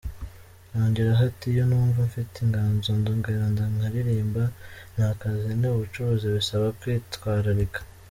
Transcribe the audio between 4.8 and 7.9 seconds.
ni akazi, ni ubucuruzi bisaba kwitwararika.